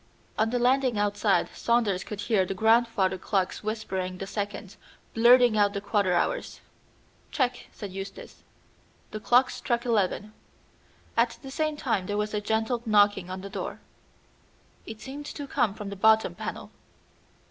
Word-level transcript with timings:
On 0.35 0.49
the 0.49 0.57
landing 0.57 0.97
outside 0.97 1.49
Saunders 1.53 2.03
could 2.03 2.21
hear 2.21 2.43
the 2.43 2.55
grandfather's 2.55 3.21
clock 3.21 3.53
whispering 3.57 4.17
the 4.17 4.25
seconds, 4.25 4.77
blurting 5.13 5.55
out 5.55 5.73
the 5.73 5.79
quarter 5.79 6.13
hours. 6.15 6.59
"Check!" 7.29 7.67
said 7.71 7.91
Eustace. 7.91 8.41
The 9.11 9.19
clock 9.19 9.51
struck 9.51 9.85
eleven. 9.85 10.33
At 11.15 11.37
the 11.43 11.51
same 11.51 11.77
time 11.77 12.07
there 12.07 12.17
was 12.17 12.33
a 12.33 12.41
gentle 12.41 12.81
knocking 12.83 13.29
on 13.29 13.41
the 13.41 13.47
door; 13.51 13.79
it 14.87 15.01
seemed 15.01 15.27
to 15.27 15.45
come 15.45 15.75
from 15.75 15.91
the 15.91 15.95
bottom 15.95 16.33
panel. 16.33 16.71